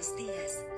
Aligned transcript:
buenos 0.00 0.16
días 0.16 0.69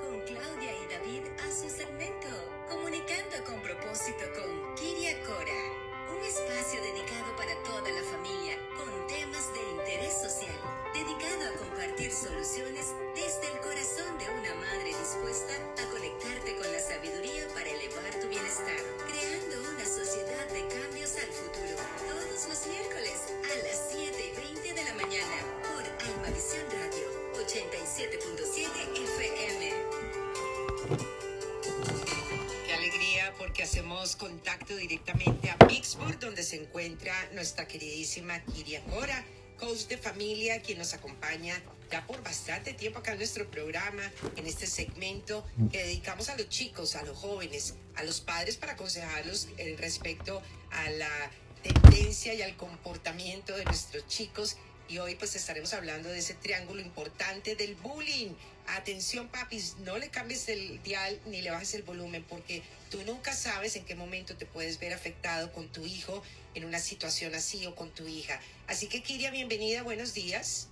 a 35.53 35.67
Pittsburgh, 35.67 36.19
donde 36.19 36.43
se 36.43 36.57
encuentra 36.57 37.15
nuestra 37.33 37.67
queridísima 37.67 38.41
Kiria 38.45 38.83
Cora, 38.85 39.25
coach 39.59 39.87
de 39.87 39.99
familia, 39.99 40.63
quien 40.63 40.79
nos 40.79 40.95
acompaña 40.95 41.61
ya 41.91 42.07
por 42.07 42.23
bastante 42.23 42.73
tiempo 42.73 43.01
acá 43.01 43.13
en 43.13 43.19
nuestro 43.19 43.51
programa, 43.51 44.03
en 44.37 44.47
este 44.47 44.67
segmento 44.67 45.45
que 45.71 45.83
dedicamos 45.83 46.31
a 46.31 46.37
los 46.37 46.49
chicos, 46.49 46.97
a 46.97 47.03
los 47.03 47.19
jóvenes, 47.19 47.75
a 47.97 48.03
los 48.03 48.21
padres 48.21 48.57
para 48.57 48.73
aconsejarlos 48.73 49.49
respecto 49.79 50.43
a 50.71 50.91
la 50.91 51.31
tendencia 51.63 52.33
y 52.33 52.43
al 52.43 52.57
comportamiento 52.57 53.55
de 53.55 53.65
nuestros 53.65 54.07
chicos. 54.07 54.57
Y 54.93 54.99
hoy 54.99 55.15
pues 55.15 55.35
estaremos 55.37 55.73
hablando 55.73 56.11
de 56.11 56.19
ese 56.19 56.35
triángulo 56.35 56.83
importante 56.83 57.57
del 57.57 57.77
bullying. 57.77 58.35
Atención 58.67 59.27
papis, 59.29 59.79
no 59.79 59.97
le 59.97 60.11
cambies 60.11 60.51
el 60.51 60.83
dial 60.83 61.19
ni 61.25 61.41
le 61.41 61.51
bajes 61.51 61.73
el 61.73 61.83
volumen 61.83 62.23
porque 62.29 62.61
tú 62.91 63.03
nunca 63.07 63.33
sabes 63.33 63.75
en 63.77 63.87
qué 63.87 63.95
momento 63.95 64.37
te 64.37 64.45
puedes 64.45 64.79
ver 64.79 64.93
afectado 64.93 65.51
con 65.51 65.73
tu 65.73 65.87
hijo 65.87 66.23
en 66.55 66.67
una 66.67 66.79
situación 66.79 67.35
así 67.35 67.65
o 67.65 67.75
con 67.75 67.89
tu 67.95 68.07
hija. 68.07 68.39
Así 68.67 68.87
que 68.87 69.03
Kiria, 69.03 69.31
bienvenida, 69.31 69.83
buenos 69.83 70.13
días. 70.13 70.69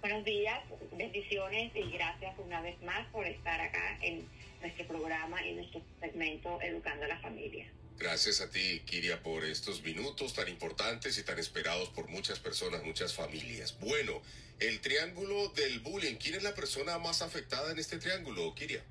Buenos 0.00 0.24
días, 0.24 0.62
bendiciones 0.92 1.70
y 1.76 1.90
gracias 1.90 2.34
una 2.38 2.62
vez 2.62 2.80
más 2.80 3.06
por 3.08 3.26
estar 3.26 3.60
acá 3.60 3.98
en 4.00 4.26
nuestro 4.62 4.86
programa 4.86 5.46
y 5.46 5.52
nuestro 5.52 5.82
segmento 6.00 6.62
Educando 6.62 7.04
a 7.04 7.08
la 7.08 7.18
Familia. 7.18 7.66
Gracias 8.02 8.40
a 8.40 8.50
ti, 8.50 8.80
Kiria, 8.84 9.22
por 9.22 9.44
estos 9.44 9.80
minutos 9.84 10.34
tan 10.34 10.48
importantes 10.48 11.16
y 11.18 11.24
tan 11.24 11.38
esperados 11.38 11.88
por 11.90 12.08
muchas 12.08 12.40
personas, 12.40 12.82
muchas 12.82 13.14
familias. 13.14 13.78
Bueno, 13.78 14.20
el 14.58 14.80
triángulo 14.80 15.50
del 15.50 15.78
bullying. 15.78 16.16
¿Quién 16.16 16.34
es 16.34 16.42
la 16.42 16.52
persona 16.52 16.98
más 16.98 17.22
afectada 17.22 17.70
en 17.70 17.78
este 17.78 17.98
triángulo, 17.98 18.56
Kiria? 18.56 18.82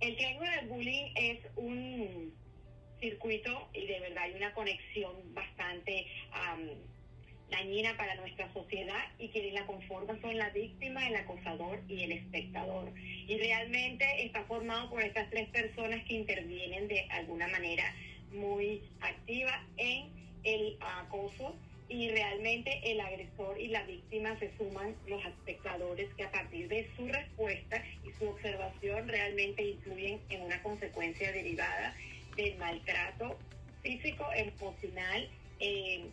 El 0.00 0.16
triángulo 0.16 0.50
del 0.50 0.68
bullying 0.68 1.12
es 1.16 1.40
un 1.56 2.34
circuito 2.98 3.68
y 3.74 3.86
de 3.86 4.00
verdad 4.00 4.24
hay 4.24 4.32
una 4.32 4.54
conexión 4.54 5.34
bastante 5.34 6.06
dañina 7.50 7.96
para 7.96 8.14
nuestra 8.16 8.52
sociedad 8.52 9.04
y 9.18 9.28
quienes 9.28 9.54
la 9.54 9.66
conforman 9.66 10.20
son 10.20 10.36
la 10.36 10.50
víctima, 10.50 11.06
el 11.06 11.16
acosador 11.16 11.80
y 11.88 12.02
el 12.02 12.12
espectador. 12.12 12.92
Y 12.96 13.38
realmente 13.38 14.04
está 14.24 14.44
formado 14.44 14.90
por 14.90 15.02
estas 15.02 15.30
tres 15.30 15.48
personas 15.48 16.04
que 16.04 16.14
intervienen 16.14 16.88
de 16.88 17.06
alguna 17.10 17.48
manera 17.48 17.84
muy 18.32 18.82
activa 19.00 19.64
en 19.76 20.08
el 20.44 20.76
acoso 20.80 21.54
y 21.88 22.08
realmente 22.10 22.80
el 22.84 23.00
agresor 23.00 23.60
y 23.60 23.68
la 23.68 23.84
víctima 23.84 24.36
se 24.40 24.50
suman 24.56 24.96
los 25.06 25.24
espectadores 25.24 26.12
que 26.14 26.24
a 26.24 26.32
partir 26.32 26.68
de 26.68 26.88
su 26.96 27.06
respuesta 27.06 27.82
y 28.04 28.10
su 28.18 28.28
observación 28.28 29.06
realmente 29.06 29.62
influyen 29.62 30.20
en 30.30 30.42
una 30.42 30.60
consecuencia 30.62 31.30
derivada 31.30 31.94
del 32.36 32.56
maltrato 32.58 33.38
físico, 33.82 34.26
emocional, 34.34 35.28
eh, 35.60 36.06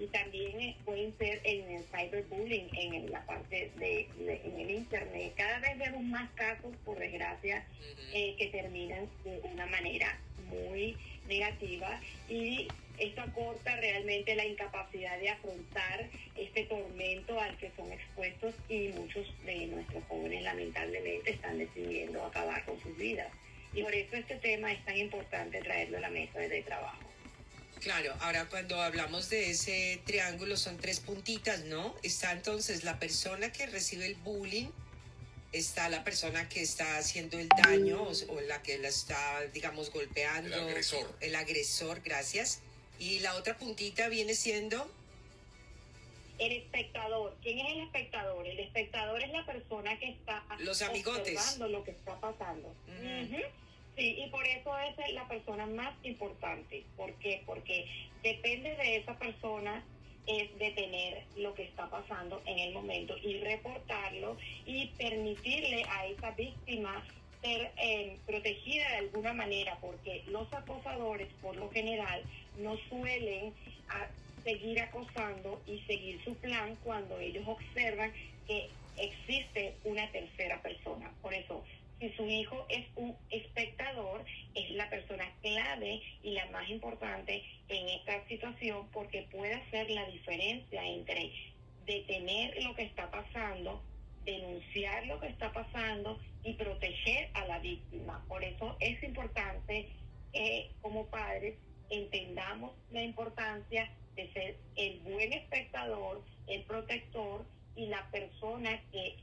y 0.00 0.06
también 0.06 0.58
eh, 0.60 0.76
pueden 0.84 1.16
ser 1.18 1.40
en 1.44 1.70
el 1.70 1.84
cyberbullying, 1.84 2.70
en 2.74 3.10
la 3.12 3.24
parte 3.26 3.70
de, 3.76 4.08
de- 4.18 4.40
en 4.44 4.60
el 4.60 4.70
internet. 4.70 5.32
Cada 5.36 5.58
vez 5.60 5.78
vemos 5.78 6.02
más 6.04 6.30
casos, 6.32 6.74
por 6.84 6.98
desgracia, 6.98 7.64
eh, 8.12 8.34
que 8.38 8.46
terminan 8.48 9.08
de 9.24 9.40
una 9.52 9.66
manera 9.66 10.18
muy 10.48 10.96
negativa 11.28 12.00
y 12.28 12.66
esto 12.98 13.20
acorta 13.22 13.76
realmente 13.76 14.34
la 14.34 14.44
incapacidad 14.44 15.18
de 15.20 15.28
afrontar 15.30 16.06
este 16.36 16.64
tormento 16.64 17.38
al 17.40 17.56
que 17.58 17.70
son 17.76 17.90
expuestos 17.92 18.54
y 18.68 18.88
muchos 18.88 19.26
de 19.44 19.66
nuestros 19.66 20.02
jóvenes 20.04 20.42
lamentablemente 20.42 21.30
están 21.30 21.58
decidiendo 21.58 22.24
acabar 22.24 22.64
con 22.64 22.80
sus 22.80 22.96
vidas. 22.98 23.28
Y 23.74 23.82
por 23.82 23.94
eso 23.94 24.16
este 24.16 24.36
tema 24.36 24.72
es 24.72 24.84
tan 24.84 24.96
importante 24.96 25.60
traerlo 25.62 25.98
a 25.98 26.00
la 26.00 26.10
mesa 26.10 26.40
de 26.40 26.62
trabajo. 26.62 27.09
Claro, 27.80 28.14
ahora 28.20 28.46
cuando 28.46 28.80
hablamos 28.80 29.30
de 29.30 29.50
ese 29.50 30.00
triángulo 30.04 30.56
son 30.56 30.76
tres 30.76 31.00
puntitas, 31.00 31.64
¿no? 31.64 31.94
Está 32.02 32.32
entonces 32.32 32.84
la 32.84 32.98
persona 32.98 33.52
que 33.52 33.66
recibe 33.66 34.06
el 34.06 34.16
bullying, 34.16 34.68
está 35.52 35.88
la 35.88 36.04
persona 36.04 36.48
que 36.48 36.60
está 36.62 36.98
haciendo 36.98 37.38
el 37.38 37.48
daño 37.48 38.02
o, 38.02 38.12
o 38.34 38.40
la 38.42 38.62
que 38.62 38.76
la 38.78 38.88
está, 38.88 39.40
digamos, 39.54 39.90
golpeando. 39.90 40.54
El 40.54 40.68
agresor. 40.68 41.16
El 41.20 41.34
agresor, 41.34 42.00
gracias. 42.02 42.60
Y 42.98 43.20
la 43.20 43.34
otra 43.36 43.56
puntita 43.56 44.08
viene 44.08 44.34
siendo, 44.34 44.90
El 46.38 46.52
espectador, 46.52 47.34
¿quién 47.42 47.58
es 47.60 47.72
el 47.72 47.80
espectador? 47.84 48.46
El 48.46 48.60
espectador 48.60 49.22
es 49.22 49.30
la 49.30 49.46
persona 49.46 49.98
que 49.98 50.10
está 50.10 50.44
Los 50.58 50.82
amigotes. 50.82 51.34
observando 51.34 51.68
lo 51.68 51.82
que 51.84 51.92
está 51.92 52.20
pasando. 52.20 52.74
Sí, 53.96 54.14
y 54.24 54.30
por 54.30 54.46
eso 54.46 54.70
es 54.78 55.12
la 55.14 55.28
persona 55.28 55.66
más 55.66 55.98
importante. 56.02 56.90
¿Por 56.96 57.18
qué? 57.18 57.42
Porque 57.46 57.86
depende 58.22 58.76
de 58.76 58.96
esa 58.96 59.18
persona 59.18 59.90
es 60.24 60.56
detener 60.58 61.28
lo 61.34 61.54
que 61.54 61.64
está 61.64 61.90
pasando 61.90 62.42
en 62.46 62.58
el 62.58 62.72
momento 62.72 63.16
y 63.20 63.38
reportarlo 63.40 64.38
y 64.64 64.94
permitirle 64.96 65.84
a 65.88 66.06
esa 66.06 66.30
víctima 66.32 67.04
ser 67.42 67.74
eh, 67.78 68.22
protegida 68.26 68.90
de 68.90 68.96
alguna 68.98 69.32
manera, 69.32 69.78
porque 69.80 70.24
los 70.26 70.52
acosadores 70.52 71.34
por 71.40 71.56
lo 71.56 71.70
general 71.70 72.26
no 72.54 72.76
suelen 72.88 73.54
a- 73.88 74.10
seguir 74.44 74.80
acosando 74.80 75.62
y 75.66 75.80
seguir 75.82 76.22
su 76.24 76.38
plan 76.40 76.76
cuando 76.76 77.18
ellos 77.20 77.44
observan 77.46 78.14
que 78.46 78.78
existe 78.96 79.80
una 79.84 80.10
tercera 80.12 80.62
persona. 80.62 81.18
Por 81.20 81.34
eso, 81.34 81.64
si 82.00 82.10
su 82.14 82.26
hijo 82.26 82.66
es 82.70 82.86
un 82.96 83.14
espectador, 83.28 84.24
es 84.54 84.70
la 84.70 84.88
persona 84.88 85.30
clave 85.42 86.00
y 86.22 86.32
la 86.32 86.46
más 86.46 86.68
importante 86.70 87.44
en 87.68 87.88
esta 87.90 88.26
situación 88.26 88.88
porque 88.90 89.28
puede 89.30 89.54
hacer 89.54 89.90
la 89.90 90.06
diferencia 90.06 90.84
entre 90.84 91.30
detener 91.84 92.62
lo 92.62 92.74
que 92.74 92.84
está 92.84 93.10
pasando, 93.10 93.82
denunciar 94.24 95.06
lo 95.06 95.20
que 95.20 95.28
está 95.28 95.52
pasando 95.52 96.18
y 96.42 96.54
proteger 96.54 97.28
a 97.34 97.44
la 97.46 97.58
víctima. 97.58 98.24
Por 98.28 98.42
eso 98.44 98.76
es 98.80 99.02
importante 99.02 99.88
que 100.32 100.70
como 100.80 101.06
padres 101.06 101.56
entendamos 101.90 102.72
la 102.92 103.02
importancia 103.02 103.90
de 104.16 104.32
ser 104.32 104.56
el 104.76 105.00
buen 105.00 105.32
espectador, 105.34 106.24
el 106.46 106.62
protector 106.62 107.44
y 107.76 107.86
la 107.86 108.10
persona 108.10 108.80
que 108.90 109.16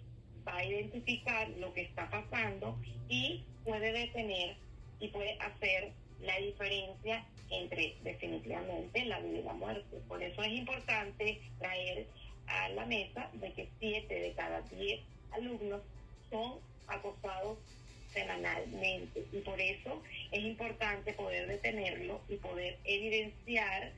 va 0.47 0.57
a 0.57 0.65
identificar 0.65 1.49
lo 1.59 1.73
que 1.73 1.81
está 1.81 2.09
pasando 2.09 2.77
y 3.09 3.43
puede 3.63 3.91
detener 3.91 4.55
y 4.99 5.09
puede 5.09 5.37
hacer 5.39 5.91
la 6.21 6.37
diferencia 6.37 7.25
entre 7.49 7.95
definitivamente 8.03 9.05
la 9.05 9.19
vida 9.19 9.39
y 9.39 9.43
la 9.43 9.53
muerte. 9.53 9.97
Por 10.07 10.21
eso 10.21 10.41
es 10.41 10.53
importante 10.53 11.41
traer 11.59 12.07
a 12.47 12.69
la 12.69 12.85
mesa 12.85 13.29
de 13.33 13.51
que 13.53 13.67
siete 13.79 14.15
de 14.15 14.31
cada 14.33 14.61
diez 14.61 15.01
alumnos 15.31 15.81
son 16.29 16.59
acosados 16.87 17.57
semanalmente 18.13 19.25
y 19.31 19.39
por 19.39 19.59
eso 19.59 20.01
es 20.31 20.43
importante 20.43 21.13
poder 21.13 21.47
detenerlo 21.47 22.21
y 22.29 22.37
poder 22.37 22.77
evidenciar 22.85 23.91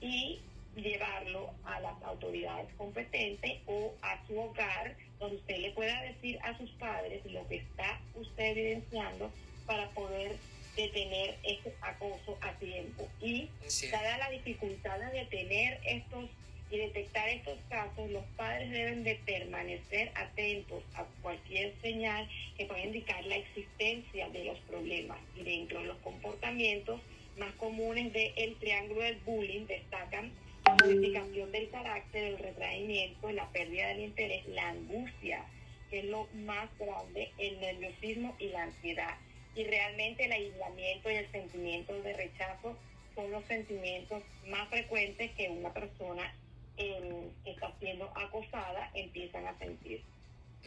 y 0.00 0.40
llevarlo 0.76 1.50
a 1.64 1.80
las 1.80 2.00
autoridades 2.02 2.68
competentes 2.76 3.52
o 3.66 3.94
a 4.02 4.24
su 4.26 4.38
hogar 4.38 4.94
donde 5.18 5.36
usted 5.36 5.56
le 5.58 5.70
pueda 5.72 6.02
decir 6.02 6.38
a 6.42 6.56
sus 6.58 6.70
padres 6.72 7.24
lo 7.26 7.46
que 7.48 7.56
está 7.56 8.00
usted 8.14 8.44
evidenciando 8.56 9.32
para 9.66 9.88
poder 9.90 10.36
detener 10.76 11.36
este 11.42 11.72
acoso 11.80 12.36
a 12.42 12.52
tiempo 12.54 13.08
y 13.20 13.48
Sí. 13.66 13.88
dada 13.88 14.18
la 14.18 14.30
dificultad 14.30 14.98
de 14.98 15.20
detener 15.20 15.80
estos 15.86 16.28
y 16.70 16.78
detectar 16.78 17.28
estos 17.28 17.58
casos, 17.68 18.10
los 18.10 18.24
padres 18.36 18.70
deben 18.72 19.04
de 19.04 19.14
permanecer 19.24 20.10
atentos 20.16 20.82
a 20.94 21.04
cualquier 21.22 21.72
señal 21.80 22.28
que 22.58 22.66
pueda 22.66 22.80
indicar 22.84 23.24
la 23.26 23.36
existencia 23.36 24.28
de 24.30 24.44
los 24.46 24.58
problemas. 24.60 25.18
Y 25.36 25.44
dentro 25.44 25.78
de 25.80 25.86
los 25.86 25.96
comportamientos 25.98 27.00
más 27.38 27.52
comunes 27.54 28.12
del 28.12 28.56
triángulo 28.56 29.02
del 29.02 29.16
bullying 29.20 29.66
destacan 29.66 30.32
la 30.76 30.86
modificación 30.86 31.52
del 31.52 31.70
carácter, 31.70 32.24
el 32.24 32.38
retraimiento, 32.38 33.30
la 33.32 33.50
pérdida 33.50 33.88
del 33.88 34.00
interés, 34.00 34.46
la 34.48 34.68
angustia, 34.68 35.44
que 35.90 36.00
es 36.00 36.04
lo 36.06 36.26
más 36.34 36.68
grande, 36.78 37.32
el 37.38 37.60
nerviosismo 37.60 38.36
y 38.38 38.48
la 38.48 38.64
ansiedad. 38.64 39.16
Y 39.54 39.64
realmente 39.64 40.24
el 40.24 40.32
aislamiento 40.32 41.10
y 41.10 41.14
el 41.14 41.30
sentimiento 41.32 42.02
de 42.02 42.12
rechazo 42.12 42.76
son 43.14 43.30
los 43.30 43.44
sentimientos 43.46 44.22
más 44.48 44.68
frecuentes 44.68 45.30
que 45.32 45.48
una 45.48 45.72
persona 45.72 46.34
eh, 46.76 47.28
que 47.44 47.52
está 47.52 47.72
siendo 47.80 48.04
acosada 48.14 48.90
empiezan 48.94 49.46
a 49.46 49.58
sentir. 49.58 50.02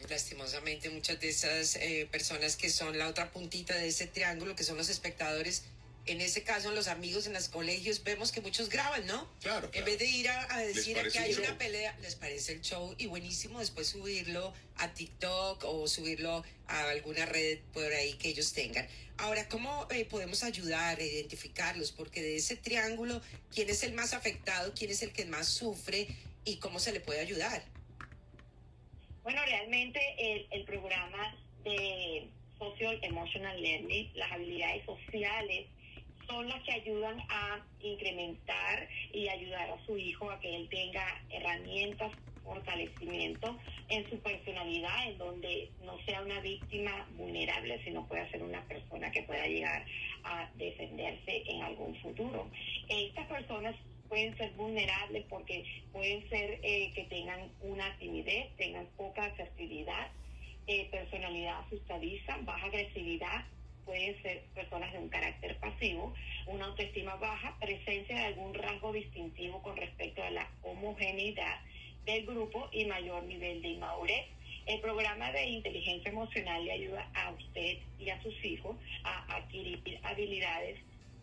Lastimosamente 0.08 0.88
muchas 0.90 1.20
de 1.20 1.28
esas 1.28 1.76
eh, 1.76 2.08
personas 2.10 2.56
que 2.56 2.70
son 2.70 2.98
la 2.98 3.06
otra 3.06 3.30
puntita 3.30 3.76
de 3.76 3.88
ese 3.88 4.06
triángulo, 4.06 4.56
que 4.56 4.64
son 4.64 4.76
los 4.76 4.88
espectadores, 4.88 5.66
en 6.06 6.20
ese 6.20 6.42
caso 6.42 6.70
los 6.72 6.88
amigos 6.88 7.26
en 7.26 7.34
los 7.34 7.48
colegios, 7.48 8.02
vemos 8.02 8.32
que 8.32 8.40
muchos 8.40 8.68
graban, 8.68 9.06
¿no? 9.06 9.28
Claro. 9.40 9.70
En 9.72 9.84
vez 9.84 9.98
de 9.98 10.06
ir 10.06 10.28
a, 10.28 10.58
decir 10.58 10.96
que 11.12 11.18
hay 11.18 11.32
un 11.32 11.38
una 11.40 11.48
show. 11.48 11.58
pelea, 11.58 11.96
les 12.00 12.16
parece 12.16 12.52
el 12.52 12.62
show 12.62 12.94
y 12.98 13.06
buenísimo 13.06 13.60
después 13.60 13.88
subirlo 13.88 14.52
a 14.76 14.92
TikTok 14.92 15.64
o 15.64 15.86
subirlo 15.86 16.42
a 16.66 16.88
alguna 16.90 17.26
red 17.26 17.58
por 17.72 17.84
ahí 17.92 18.14
que 18.14 18.28
ellos 18.28 18.52
tengan. 18.52 18.88
Ahora, 19.18 19.48
¿cómo 19.48 19.86
eh, 19.90 20.06
podemos 20.06 20.42
ayudar 20.42 20.98
a 20.98 21.02
identificarlos? 21.02 21.92
Porque 21.92 22.22
de 22.22 22.36
ese 22.36 22.56
triángulo, 22.56 23.20
¿quién 23.54 23.68
es 23.68 23.82
el 23.82 23.92
más 23.92 24.14
afectado? 24.14 24.72
¿Quién 24.74 24.90
es 24.90 25.02
el 25.02 25.12
que 25.12 25.26
más 25.26 25.46
sufre? 25.46 26.08
¿Y 26.44 26.56
cómo 26.56 26.80
se 26.80 26.92
le 26.92 27.00
puede 27.00 27.20
ayudar? 27.20 27.62
Bueno, 29.22 29.44
realmente 29.44 30.00
el, 30.18 30.46
el 30.50 30.64
programa 30.64 31.36
de 31.64 32.30
Social 32.58 32.98
Emotional 33.02 33.60
Learning, 33.60 34.10
las 34.14 34.32
habilidades 34.32 34.84
sociales, 34.86 35.66
son 36.30 36.48
las 36.48 36.62
que 36.62 36.72
ayudan 36.72 37.18
a 37.28 37.60
incrementar 37.80 38.88
y 39.12 39.28
ayudar 39.28 39.70
a 39.70 39.86
su 39.86 39.98
hijo 39.98 40.30
a 40.30 40.38
que 40.40 40.54
él 40.54 40.68
tenga 40.68 41.04
herramientas, 41.30 42.12
fortalecimiento 42.44 43.58
en 43.88 44.08
su 44.08 44.18
personalidad, 44.20 45.08
en 45.08 45.18
donde 45.18 45.70
no 45.84 45.98
sea 46.04 46.22
una 46.22 46.40
víctima 46.40 47.06
vulnerable, 47.16 47.82
sino 47.84 48.06
pueda 48.06 48.28
ser 48.30 48.42
una 48.42 48.62
persona 48.64 49.10
que 49.10 49.22
pueda 49.24 49.46
llegar 49.46 49.84
a 50.24 50.48
defenderse 50.54 51.42
en 51.46 51.62
algún 51.62 51.94
futuro. 51.96 52.48
Estas 52.88 53.26
personas 53.26 53.74
pueden 54.08 54.36
ser 54.36 54.52
vulnerables 54.52 55.24
porque 55.28 55.64
pueden 55.92 56.28
ser 56.28 56.60
eh, 56.62 56.92
que 56.94 57.04
tengan 57.04 57.50
una 57.62 57.96
timidez, 57.98 58.54
tengan 58.56 58.86
poca 58.96 59.24
asertividad, 59.24 60.08
eh, 60.66 60.88
personalidad 60.90 61.60
asustadiza, 61.60 62.36
baja 62.42 62.66
agresividad, 62.66 63.44
pueden 63.84 64.20
ser 64.22 64.42
personas 64.54 64.92
de 64.92 64.98
un 64.98 65.08
carácter 65.08 65.56
pasivo, 65.58 66.14
una 66.46 66.66
autoestima 66.66 67.16
baja, 67.16 67.56
presencia 67.60 68.16
de 68.16 68.24
algún 68.26 68.54
rasgo 68.54 68.92
distintivo 68.92 69.62
con 69.62 69.76
respecto 69.76 70.22
a 70.22 70.30
la 70.30 70.48
homogeneidad 70.62 71.60
del 72.04 72.26
grupo 72.26 72.68
y 72.72 72.84
mayor 72.86 73.24
nivel 73.24 73.62
de 73.62 73.68
inmadurez. 73.68 74.26
El 74.66 74.80
programa 74.80 75.32
de 75.32 75.46
inteligencia 75.46 76.10
emocional 76.10 76.64
le 76.64 76.72
ayuda 76.72 77.10
a 77.14 77.30
usted 77.30 77.78
y 77.98 78.10
a 78.10 78.22
sus 78.22 78.44
hijos 78.44 78.76
a 79.04 79.36
adquirir 79.36 79.98
habilidades 80.02 80.78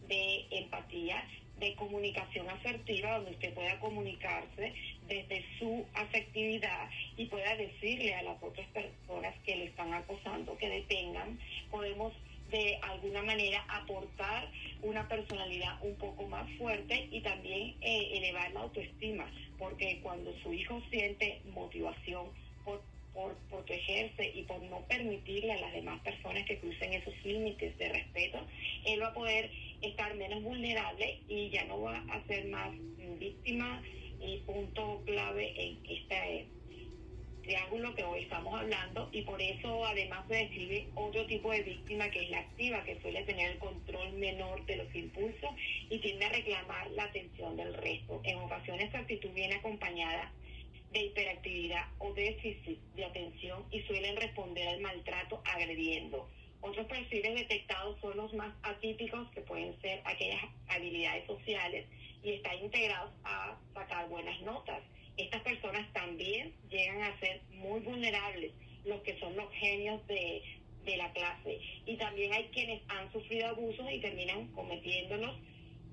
de 0.07 0.45
empatía, 0.51 1.24
de 1.59 1.74
comunicación 1.75 2.50
asertiva, 2.50 3.15
donde 3.15 3.31
usted 3.31 3.54
pueda 3.54 3.80
comunicarse 3.80 4.74
desde 5.07 5.44
su 5.57 5.86
afectividad 5.94 6.89
y 7.15 7.25
pueda 7.25 7.56
decirle 7.56 8.13
a 8.15 8.24
las 8.24 8.42
otras 8.42 8.68
personas 8.68 9.36
que 9.44 9.56
le 9.56 9.65
están 9.65 9.94
acosando 9.94 10.57
que 10.57 10.69
detengan. 10.69 11.39
Podemos 11.71 12.13
de 12.52 12.78
alguna 12.82 13.22
manera 13.24 13.66
aportar 13.68 14.50
una 14.82 15.08
personalidad 15.08 15.78
un 15.82 15.96
poco 15.96 16.28
más 16.28 16.50
fuerte 16.58 17.08
y 17.12 17.22
también 17.22 17.76
eh, 17.82 18.10
elevar 18.14 18.52
la 18.52 18.62
autoestima, 18.62 19.30
porque 19.58 20.00
cuando 20.02 20.34
su 20.44 20.54
hijo 20.54 20.82
siente 20.90 21.42
motivación 21.54 22.28
por, 22.64 22.82
por 23.14 23.36
protegerse 23.50 24.32
y 24.34 24.44
por 24.44 24.62
no 24.64 24.82
permitirle 24.88 25.54
a 25.54 25.62
las 25.62 25.74
demás 25.74 26.00
personas 26.02 26.46
que 26.46 26.60
crucen 26.60 26.94
esos 26.94 27.14
límites 27.26 27.78
de 27.78 27.90
respeto, 27.90 28.40
él 28.86 29.02
va 29.02 29.08
a 29.08 29.14
poder 29.14 29.52
estar 29.82 30.16
menos 30.16 30.42
vulnerable 30.44 31.20
y 31.28 31.50
ya 31.50 31.66
no 31.66 31.82
va 31.82 31.98
a 32.10 32.24
ser 32.28 32.46
más 32.46 32.72
víctima 33.20 33.82
y 34.20 34.38
punto 34.40 35.02
clave 35.06 35.54
en 35.58 35.76
triángulo 37.48 37.96
que 37.96 38.04
hoy 38.04 38.24
estamos 38.24 38.54
hablando 38.54 39.08
y 39.14 39.22
por 39.22 39.42
eso 39.42 39.86
además 39.86 40.28
se 40.28 40.36
describe 40.36 40.90
otro 40.96 41.26
tipo 41.28 41.50
de 41.50 41.64
víctima 41.64 42.10
que 42.10 42.24
es 42.24 42.30
la 42.30 42.40
activa, 42.40 42.84
que 42.84 43.00
suele 43.02 43.24
tener 43.24 43.52
el 43.52 43.58
control 43.58 44.12
menor 44.14 44.66
de 44.66 44.76
los 44.76 44.94
impulsos 44.94 45.50
y 45.90 45.98
tiende 46.00 46.26
a 46.26 46.30
reclamar 46.30 46.92
la 46.92 47.06
atención 47.06 47.56
del 47.56 47.74
resto. 47.74 48.20
En 48.26 48.38
ocasiones 48.40 48.88
esta 48.88 49.00
actitud 49.00 49.30
viene 49.34 49.56
acompañada 49.56 50.34
de 50.92 51.06
hiperactividad 51.06 51.86
o 52.00 52.14
déficit 52.14 52.80
de 52.96 53.06
atención 53.06 53.64
y 53.72 53.82
suelen 53.84 54.18
responder 54.18 54.68
al 54.68 54.82
maltrato 54.82 55.42
agrediendo. 55.46 56.30
Otros 56.60 56.86
perfiles 56.88 57.34
detectados 57.34 57.98
son 58.02 58.18
los 58.18 58.34
más 58.34 58.54
atípicos, 58.64 59.30
que 59.32 59.42
pueden 59.42 59.80
ser 59.80 60.02
aquellas 60.04 60.44
habilidades 60.68 61.26
sociales 61.26 61.88
y 62.24 62.32
están 62.32 62.58
integrados 62.58 63.14
a 63.24 63.58
sacar 63.74 64.10
buenas 64.10 64.42
notas. 64.42 64.84
Estas 65.18 65.42
personas 65.42 65.92
también 65.94 66.54
llegan 66.69 67.02
a 67.02 67.19
ser 67.19 67.42
muy 67.52 67.80
vulnerables, 67.81 68.54
los 68.86 69.02
que 69.02 69.19
son 69.19 69.36
los 69.36 69.52
genios 69.54 70.06
de, 70.08 70.42
de 70.86 70.98
la 70.98 71.12
clase. 71.12 71.60
Y 71.86 71.96
también 71.98 72.34
hay 72.34 72.46
quienes 72.46 72.81
han 72.88 73.12
sufrido 73.12 73.48
abusos 73.48 73.86
y 73.92 74.00
terminan 74.00 74.48
cometiéndolos 74.54 75.36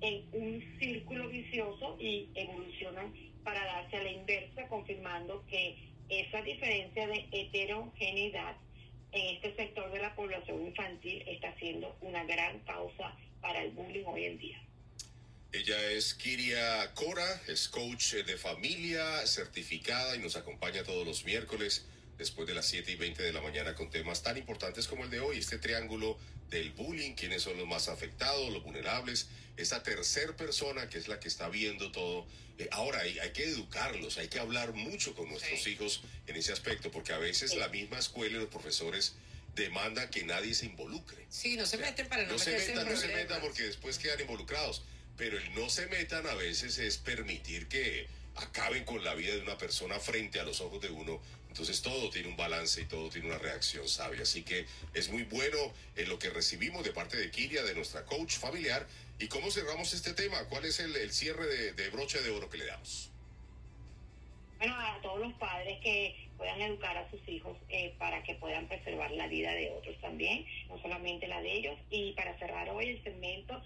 en 0.01 0.23
un 0.33 0.77
círculo 0.79 1.27
vicioso 1.29 1.97
y 1.99 2.29
evolucionan 2.35 3.13
para 3.43 3.63
darse 3.65 3.97
a 3.97 4.03
la 4.03 4.11
inversa, 4.11 4.67
confirmando 4.67 5.45
que 5.47 5.75
esa 6.09 6.41
diferencia 6.41 7.07
de 7.07 7.25
heterogeneidad 7.31 8.55
en 9.11 9.35
este 9.35 9.55
sector 9.55 9.91
de 9.91 9.99
la 9.99 10.15
población 10.15 10.65
infantil 10.65 11.23
está 11.27 11.53
siendo 11.57 11.95
una 12.01 12.23
gran 12.25 12.59
causa 12.59 13.15
para 13.41 13.63
el 13.63 13.71
bullying 13.71 14.05
hoy 14.05 14.25
en 14.25 14.37
día. 14.37 14.61
Ella 15.55 15.81
es 15.91 16.13
Kiria 16.15 16.91
Cora, 16.95 17.41
es 17.47 17.69
coach 17.69 18.15
de 18.15 18.37
familia 18.37 19.25
certificada 19.25 20.13
y 20.13 20.19
nos 20.19 20.35
acompaña 20.35 20.83
todos 20.83 21.07
los 21.07 21.23
miércoles 21.23 21.85
después 22.17 22.45
de 22.45 22.53
las 22.53 22.65
7 22.65 22.91
y 22.91 22.95
20 22.95 23.23
de 23.23 23.31
la 23.31 23.39
mañana 23.39 23.73
con 23.73 23.89
temas 23.89 24.21
tan 24.21 24.37
importantes 24.37 24.85
como 24.85 25.05
el 25.05 25.09
de 25.09 25.21
hoy, 25.21 25.37
este 25.37 25.57
triángulo 25.57 26.17
del 26.49 26.71
bullying, 26.71 27.13
quiénes 27.13 27.43
son 27.43 27.55
los 27.55 27.65
más 27.65 27.87
afectados, 27.87 28.51
los 28.51 28.63
vulnerables, 28.63 29.27
esa 29.55 29.81
tercer 29.81 30.35
persona 30.35 30.89
que 30.89 30.97
es 30.97 31.07
la 31.07 31.21
que 31.21 31.29
está 31.29 31.47
viendo 31.47 31.89
todo. 31.93 32.27
Eh, 32.59 32.67
ahora 32.73 32.99
hay, 32.99 33.17
hay, 33.19 33.31
que 33.31 33.45
educarlos, 33.45 34.17
hay 34.17 34.27
que 34.27 34.39
hablar 34.39 34.73
mucho 34.73 35.15
con 35.15 35.29
nuestros 35.29 35.63
sí. 35.63 35.69
hijos 35.69 36.01
en 36.27 36.35
ese 36.35 36.51
aspecto, 36.51 36.91
porque 36.91 37.13
a 37.13 37.17
veces 37.17 37.51
sí. 37.51 37.57
la 37.57 37.69
misma 37.69 37.97
escuela 37.97 38.35
y 38.35 38.39
los 38.39 38.49
profesores 38.49 39.13
demandan 39.55 40.09
que 40.09 40.25
nadie 40.25 40.53
se 40.53 40.65
involucre. 40.65 41.25
Sí, 41.29 41.55
no 41.55 41.65
se 41.65 41.77
o 41.77 41.79
sea, 41.79 41.89
meten 41.89 42.09
para 42.09 42.23
no, 42.23 42.33
no 42.33 42.39
se 42.39 42.57
metan, 42.57 42.89
no 42.89 42.97
se 42.97 43.07
metan 43.07 43.39
porque 43.39 43.63
después 43.63 43.97
quedan 43.97 44.19
involucrados. 44.19 44.83
Pero 45.17 45.37
el 45.37 45.55
no 45.55 45.69
se 45.69 45.87
metan 45.87 46.27
a 46.27 46.33
veces 46.33 46.77
es 46.77 46.97
permitir 46.97 47.67
que 47.67 48.07
acaben 48.35 48.83
con 48.83 49.03
la 49.03 49.13
vida 49.15 49.33
de 49.33 49.41
una 49.41 49.57
persona 49.57 49.99
frente 49.99 50.39
a 50.39 50.43
los 50.43 50.61
ojos 50.61 50.81
de 50.81 50.89
uno. 50.89 51.21
Entonces 51.47 51.81
todo 51.81 52.09
tiene 52.09 52.27
un 52.27 52.35
balance 52.35 52.81
y 52.81 52.85
todo 52.85 53.09
tiene 53.09 53.27
una 53.27 53.37
reacción 53.37 53.87
sabia. 53.87 54.23
Así 54.23 54.43
que 54.43 54.65
es 54.93 55.09
muy 55.09 55.23
bueno 55.23 55.57
en 55.95 56.09
lo 56.09 56.19
que 56.19 56.29
recibimos 56.29 56.83
de 56.83 56.91
parte 56.91 57.15
de 57.15 57.31
Kiria, 57.31 57.63
de 57.63 57.73
nuestra 57.73 58.03
coach 58.03 58.37
familiar. 58.37 58.85
¿Y 59.19 59.27
cómo 59.27 59.49
cerramos 59.49 59.93
este 59.93 60.13
tema? 60.13 60.37
¿Cuál 60.49 60.65
es 60.65 60.81
el, 60.81 60.93
el 60.97 61.13
cierre 61.13 61.47
de, 61.71 61.89
broche 61.91 62.21
de 62.21 62.31
oro 62.31 62.49
que 62.49 62.57
le 62.57 62.65
damos? 62.65 63.09
Bueno, 64.57 64.75
a 64.77 64.99
todos 65.01 65.19
los 65.19 65.33
padres 65.35 65.79
que 65.81 66.27
puedan 66.37 66.61
educar 66.61 66.97
a 66.97 67.09
sus 67.09 67.25
hijos 67.29 67.57
eh, 67.69 67.93
para 67.97 68.21
que 68.23 68.35
puedan 68.35 68.67
preservar 68.67 69.11
la 69.11 69.27
vida 69.27 69.53
de 69.53 69.69
otros 69.71 69.95
también, 70.01 70.45
no 70.67 70.81
solamente 70.81 71.27
la 71.27 71.41
de 71.41 71.53
ellos. 71.53 71.79
Y 71.89 72.11
para 72.13 72.37
cerrar 72.37 72.69
hoy 72.69 72.89
el 72.89 73.03
segmento, 73.03 73.63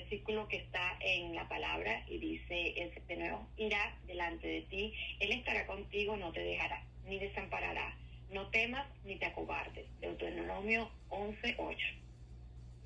versículo 0.00 0.48
que 0.48 0.56
está 0.56 0.98
en 1.00 1.34
la 1.34 1.48
palabra 1.48 2.04
y 2.08 2.18
dice 2.18 2.74
el 2.76 3.06
de 3.06 3.16
nuevo, 3.16 3.46
irá 3.56 3.98
delante 4.06 4.46
de 4.46 4.62
ti, 4.62 4.92
Él 5.20 5.32
estará 5.32 5.66
contigo, 5.66 6.16
no 6.16 6.32
te 6.32 6.40
dejará, 6.40 6.84
ni 7.06 7.18
desamparará, 7.18 7.96
no 8.30 8.48
temas 8.50 8.86
ni 9.04 9.16
te 9.16 9.26
acobardes. 9.26 9.86
Deuteronomio 10.00 10.90
11.8. 11.10 11.76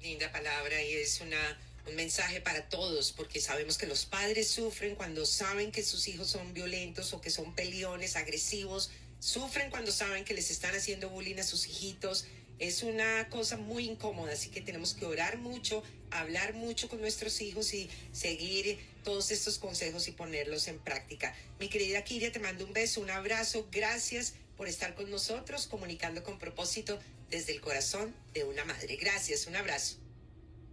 Linda 0.03 0.31
palabra 0.31 0.83
y 0.83 0.93
es 0.93 1.21
una 1.21 1.59
un 1.89 1.97
mensaje 1.97 2.41
para 2.41 2.69
todos, 2.69 3.13
porque 3.13 3.41
sabemos 3.41 3.79
que 3.79 3.87
los 3.87 4.05
padres 4.05 4.51
sufren 4.51 4.95
cuando 4.95 5.25
saben 5.25 5.73
que 5.73 5.83
sus 5.83 6.07
hijos 6.09 6.29
son 6.29 6.53
violentos 6.53 7.13
o 7.15 7.21
que 7.21 7.31
son 7.31 7.55
peliones, 7.55 8.17
agresivos, 8.17 8.91
sufren 9.19 9.71
cuando 9.71 9.91
saben 9.91 10.25
que 10.25 10.35
les 10.35 10.51
están 10.51 10.75
haciendo 10.75 11.09
bullying 11.09 11.39
a 11.39 11.43
sus 11.43 11.67
hijitos. 11.67 12.27
Es 12.59 12.83
una 12.83 13.29
cosa 13.29 13.57
muy 13.57 13.85
incómoda, 13.85 14.33
así 14.33 14.51
que 14.51 14.61
tenemos 14.61 14.95
que 14.95 15.07
orar 15.07 15.39
mucho, 15.39 15.83
hablar 16.11 16.55
mucho 16.55 16.89
con 16.89 17.01
nuestros 17.01 17.41
hijos 17.41 17.73
y 17.73 17.89
seguir 18.13 18.79
todos 19.05 19.31
estos 19.31 19.59
consejos 19.59 20.09
y 20.09 20.13
ponerlos 20.13 20.67
en 20.67 20.79
práctica. 20.81 21.35
Mi 21.61 21.69
querida 21.69 22.03
Kiria, 22.03 22.33
te 22.33 22.41
mando 22.41 22.65
un 22.65 22.73
beso, 22.73 23.01
un 23.01 23.11
abrazo, 23.11 23.69
gracias 23.71 24.35
por 24.57 24.67
estar 24.67 24.97
con 24.97 25.09
nosotros, 25.09 25.69
comunicando 25.69 26.25
con 26.25 26.39
propósito 26.39 26.99
desde 27.31 27.53
el 27.53 27.61
corazón 27.61 28.13
de 28.35 28.43
una 28.43 28.65
madre. 28.65 28.97
Gracias, 28.97 29.47
un 29.47 29.55
abrazo. 29.55 29.99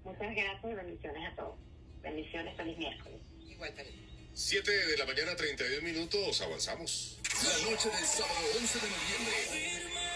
Muchas 0.03 0.35
gracias 0.35 0.71
y 0.71 0.75
bendiciones 0.75 1.31
a 1.31 1.35
todos. 1.35 1.55
Bendiciones, 2.01 2.57
feliz 2.57 2.77
miércoles. 2.77 3.19
Igual 3.47 3.73
también. 3.75 4.05
7 4.33 4.71
de 4.71 4.97
la 4.97 5.05
mañana, 5.05 5.35
32 5.35 5.83
minutos, 5.83 6.41
avanzamos. 6.41 7.19
La 7.43 7.69
noche 7.69 7.89
del 7.89 8.05
sábado 8.05 8.47
11 8.59 8.79
de 8.79 8.87
noviembre 8.89 10.14